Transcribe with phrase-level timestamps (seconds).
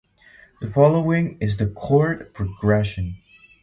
[0.61, 3.17] The following is the chord progression.